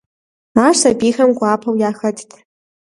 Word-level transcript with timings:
Ар 0.65 0.75
сабийхэм 0.81 1.29
гуапэу 1.37 1.75
яхэтт. 1.89 2.29